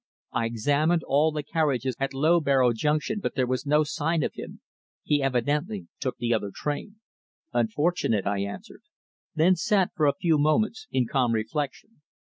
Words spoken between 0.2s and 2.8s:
"I examined all the carriages at Loughborough